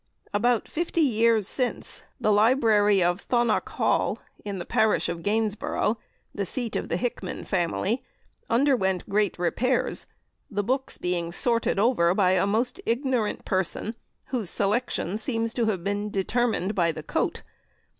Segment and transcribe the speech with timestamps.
[0.33, 5.99] About fifty years since, the library of Thonock Hall, in the parish of Gainsborough,
[6.33, 8.01] the seat of the Hickman family,
[8.49, 10.07] underwent great repairs,
[10.49, 13.93] the books being sorted over by a most ignorant person,
[14.29, 17.43] whose selection seems to have been determined by the coat.